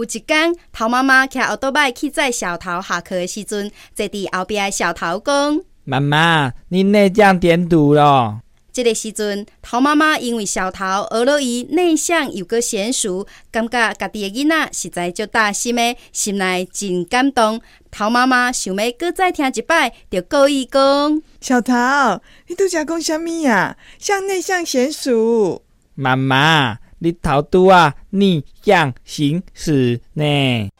[0.00, 8.40] 有一天，头妈妈骑奥多麦去载小桃下课的时阵，坐伫后壁的小桃讲：“妈妈，你内向点堵了。”
[8.72, 17.60] 这个时阵，头妈妈因为小桃学了伊内向又个娴熟，感觉家己的囡仔实在足大心的，心内真感动。
[17.90, 23.76] 头妈妈想要搁再听一摆，就故意讲：“小桃，你拄则讲啥物呀？
[23.98, 25.60] 像内向娴熟。”
[25.94, 26.78] 妈妈。
[27.00, 30.70] 你头拄啊逆向行驶呢？